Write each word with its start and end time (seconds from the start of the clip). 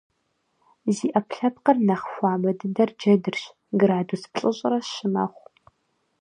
Зи 0.95 1.07
Ӏэпкълъэпкъыр 1.13 1.77
нэхъ 1.87 2.05
хуабэ 2.11 2.51
дыдэр 2.59 2.89
джэдырщ- 2.99 3.43
градус 3.79 4.23
плӏыщӏрэ 4.33 4.79
щы 4.89 5.07
мэхъу. 5.13 5.45